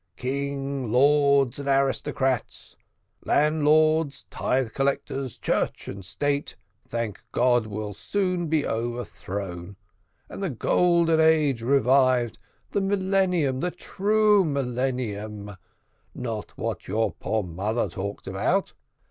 King, 0.17 0.91
lords, 0.91 1.59
and 1.59 1.69
aristocrats; 1.69 2.75
landholders, 3.23 4.25
tithe 4.31 4.71
collectors, 4.71 5.37
church 5.37 5.87
and 5.87 6.03
state, 6.03 6.55
thank 6.87 7.21
God, 7.31 7.67
will 7.67 7.93
soon 7.93 8.47
be 8.47 8.65
overthrown, 8.65 9.75
and 10.27 10.41
the 10.41 10.49
golden 10.49 11.19
age 11.19 11.61
revived 11.61 12.39
the 12.71 12.81
millennium, 12.81 13.59
the 13.59 13.69
true 13.69 14.43
millennium 14.43 15.55
not 16.15 16.57
what 16.57 16.87
your 16.87 17.11
poor 17.11 17.43
mother 17.43 17.87
talked 17.87 18.25
about. 18.25 18.73